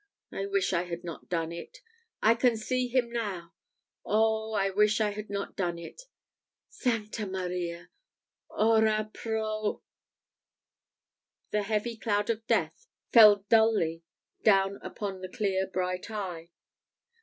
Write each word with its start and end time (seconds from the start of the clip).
I 0.31 0.47
wish 0.47 0.73
I 0.73 0.85
had 0.85 1.03
not 1.03 1.29
done 1.29 1.51
it 1.51 1.77
I 2.23 2.33
can 2.33 2.57
see 2.57 2.87
him 2.87 3.11
now! 3.11 3.53
Oh, 4.03 4.51
I 4.53 4.71
wish 4.71 4.99
I 4.99 5.11
had 5.11 5.29
not 5.29 5.55
done 5.55 5.77
it 5.77 6.01
Sancta 6.69 7.27
Maria! 7.27 7.91
ora 8.49 9.11
pro" 9.13 9.83
The 11.51 11.61
heavy 11.61 11.97
cloud 11.97 12.31
of 12.31 12.47
death 12.47 12.87
fell 13.13 13.45
dully 13.47 14.01
down 14.41 14.79
upon 14.81 15.21
the 15.21 15.29
clear 15.29 15.67
bright 15.67 16.09
eye. 16.09 16.49